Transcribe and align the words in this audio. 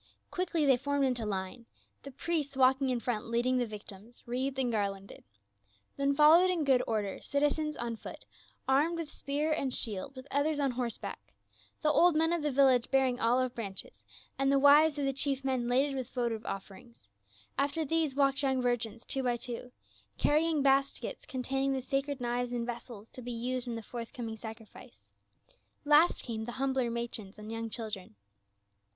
Quickly 0.31 0.65
they 0.65 0.77
formed 0.77 1.05
into 1.05 1.27
line, 1.27 1.67
the 2.01 2.09
priests 2.09 2.57
walking 2.57 2.89
in 2.89 2.99
front 2.99 3.27
leading 3.27 3.59
the 3.59 3.67
\ 3.67 3.67
ictims, 3.67 4.23
wreathed 4.25 4.57
and 4.57 4.71
garlanded. 4.71 5.23
Then 5.95 6.15
followed 6.15 6.49
in 6.49 6.63
good 6.63 6.81
order, 6.87 7.21
citizens 7.21 7.77
on 7.77 7.97
foot, 7.97 8.25
armed 8.67 8.97
with 8.97 9.11
spear 9.11 9.51
and 9.51 9.71
shield, 9.71 10.15
with 10.15 10.25
others 10.31 10.59
on 10.59 10.71
horse 10.71 10.97
back; 10.97 11.35
the 11.83 11.91
old 11.91 12.15
men 12.15 12.33
of 12.33 12.41
the 12.41 12.49
village 12.51 12.89
bearing 12.89 13.19
olive 13.19 13.53
branches, 13.53 14.03
and 14.39 14.51
the 14.51 14.57
wives 14.57 14.97
of 14.97 15.05
the 15.05 15.13
chief 15.13 15.43
men 15.45 15.67
laden 15.67 15.95
with 15.95 16.09
votive 16.09 16.43
offer 16.47 16.73
ings; 16.77 17.11
after 17.55 17.85
these 17.85 18.15
walked 18.15 18.41
young 18.41 18.63
\ 18.63 18.63
irgins 18.63 19.05
two 19.05 19.21
b}* 19.21 19.37
two, 19.37 19.71
carr}*ing 20.17 20.63
baskets 20.63 21.27
containing 21.27 21.73
the 21.73 21.79
sacred 21.81 22.19
knives 22.19 22.51
and 22.51 22.65
ves 22.65 22.85
sels 22.85 23.07
to 23.09 23.21
be 23.21 23.31
used 23.31 23.67
in 23.67 23.75
the 23.75 23.83
forthcoming 23.83 24.35
sacrifice; 24.35 25.11
last 25.85 26.23
came 26.23 26.45
the 26.45 26.53
humbler 26.53 26.89
matrons 26.89 27.37
and 27.37 27.51
young 27.51 27.69
children. 27.69 28.15